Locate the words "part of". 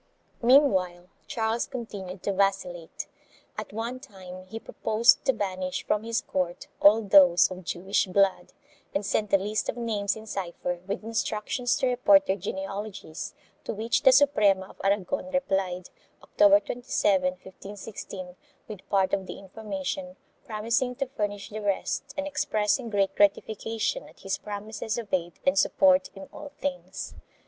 18.89-19.27